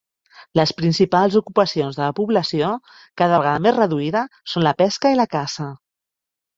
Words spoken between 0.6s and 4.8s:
principals ocupacions de la població, cada vegada més reduïda, són la